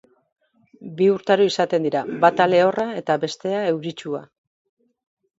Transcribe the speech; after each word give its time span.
Bi 0.99 1.07
urtaro 1.15 1.43
izaten 1.49 1.83
dira, 1.87 2.01
bata 2.23 2.47
lehorra 2.53 2.85
eta 3.01 3.17
bestea 3.25 3.61
euritsua. 3.75 4.23